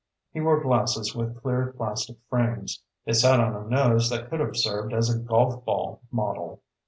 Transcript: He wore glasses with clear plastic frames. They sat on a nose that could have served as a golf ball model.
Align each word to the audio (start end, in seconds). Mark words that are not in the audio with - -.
He 0.33 0.41
wore 0.41 0.59
glasses 0.63 1.13
with 1.15 1.39
clear 1.43 1.75
plastic 1.77 2.17
frames. 2.27 2.81
They 3.05 3.13
sat 3.13 3.39
on 3.39 3.53
a 3.55 3.69
nose 3.69 4.09
that 4.09 4.31
could 4.31 4.39
have 4.39 4.57
served 4.57 4.93
as 4.93 5.13
a 5.13 5.19
golf 5.19 5.63
ball 5.63 6.01
model. 6.09 6.63